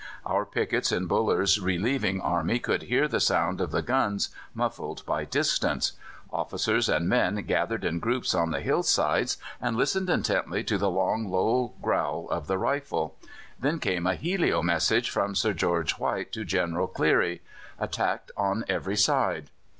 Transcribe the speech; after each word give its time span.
Our 0.25 0.47
pickets 0.47 0.91
in 0.91 1.05
Buller's 1.05 1.59
relieving 1.59 2.19
army 2.21 2.57
could 2.57 2.81
hear 2.81 3.07
the 3.07 3.19
sound 3.19 3.61
of 3.61 3.69
the 3.69 3.83
guns, 3.83 4.29
muffled 4.55 5.05
by 5.05 5.25
distance; 5.25 5.91
officers 6.33 6.89
and 6.89 7.07
men 7.07 7.35
gathered 7.45 7.85
in 7.85 7.99
groups 7.99 8.33
on 8.33 8.49
the 8.49 8.61
hill 8.61 8.81
sides 8.81 9.37
and 9.61 9.77
listened 9.77 10.09
intently 10.09 10.63
to 10.63 10.79
the 10.79 10.89
long 10.89 11.29
low 11.29 11.73
growl 11.83 12.27
of 12.31 12.47
the 12.47 12.57
rifle. 12.57 13.15
Then 13.59 13.77
came 13.77 14.07
a 14.07 14.15
helio 14.15 14.63
message 14.63 15.11
from 15.11 15.35
Sir 15.35 15.53
George 15.53 15.91
White 15.99 16.31
to 16.31 16.45
General 16.45 16.87
Clery: 16.87 17.41
"Attacked 17.77 18.31
on 18.35 18.65
every 18.67 18.95
side." 18.97 19.51